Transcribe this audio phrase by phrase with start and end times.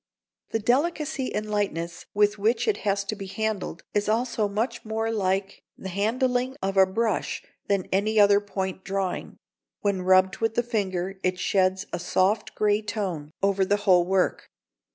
[0.49, 5.11] The delicacy and lightness with which it has to be handled is also much more
[5.11, 9.37] like the handling of a brush than any other point drawing.
[9.81, 14.49] When rubbed with the finger, it sheds a soft grey tone over the whole work.